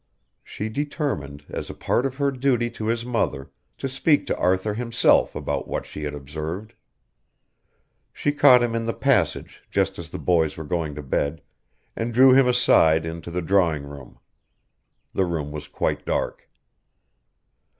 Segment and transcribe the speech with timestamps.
[0.43, 4.73] She determined, as a part of her duty to his mother, to speak to Arthur
[4.73, 6.73] himself about what she had observed.
[8.11, 11.43] She caught him in the passage just as the boys were going to bed,
[11.95, 14.17] and drew him aside into the drawing room.
[15.13, 16.49] The room was quite dark.